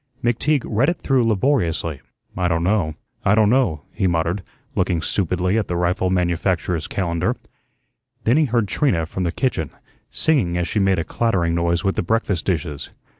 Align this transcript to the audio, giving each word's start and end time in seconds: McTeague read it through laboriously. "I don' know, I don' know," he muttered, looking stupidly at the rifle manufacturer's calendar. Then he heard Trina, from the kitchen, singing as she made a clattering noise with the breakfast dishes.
McTeague 0.23 0.63
read 0.65 0.89
it 0.89 0.97
through 0.97 1.21
laboriously. 1.23 2.01
"I 2.35 2.47
don' 2.47 2.63
know, 2.63 2.95
I 3.23 3.35
don' 3.35 3.51
know," 3.51 3.83
he 3.93 4.07
muttered, 4.07 4.41
looking 4.73 4.99
stupidly 5.03 5.59
at 5.59 5.67
the 5.67 5.75
rifle 5.75 6.09
manufacturer's 6.09 6.87
calendar. 6.87 7.35
Then 8.23 8.37
he 8.37 8.45
heard 8.45 8.67
Trina, 8.67 9.05
from 9.05 9.25
the 9.25 9.31
kitchen, 9.31 9.69
singing 10.09 10.57
as 10.57 10.67
she 10.67 10.79
made 10.79 10.97
a 10.97 11.03
clattering 11.03 11.53
noise 11.53 11.83
with 11.83 11.97
the 11.97 12.01
breakfast 12.01 12.45
dishes. 12.47 12.89